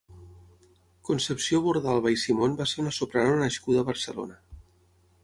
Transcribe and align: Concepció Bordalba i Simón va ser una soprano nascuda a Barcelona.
Concepció 1.09 1.59
Bordalba 1.67 2.13
i 2.15 2.19
Simón 2.21 2.55
va 2.63 2.67
ser 2.73 2.81
una 2.85 2.95
soprano 3.01 3.37
nascuda 3.43 3.85
a 3.85 3.89
Barcelona. 3.91 4.39